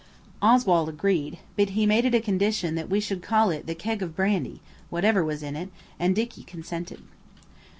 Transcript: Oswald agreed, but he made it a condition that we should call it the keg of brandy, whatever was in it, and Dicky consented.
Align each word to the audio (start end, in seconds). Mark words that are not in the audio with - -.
Oswald 0.41 0.89
agreed, 0.89 1.37
but 1.55 1.69
he 1.77 1.85
made 1.85 2.05
it 2.05 2.15
a 2.15 2.19
condition 2.21 2.73
that 2.73 2.89
we 2.89 2.99
should 2.99 3.21
call 3.21 3.51
it 3.51 3.67
the 3.67 3.75
keg 3.75 4.01
of 4.01 4.15
brandy, 4.15 4.59
whatever 4.89 5.23
was 5.23 5.43
in 5.43 5.55
it, 5.55 5.69
and 5.99 6.15
Dicky 6.15 6.41
consented. 6.41 7.03